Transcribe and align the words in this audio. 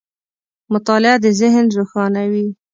•مطالعه 0.73 1.15
د 1.23 1.27
ذهن 1.39 1.65
روښانوي. 1.77 2.47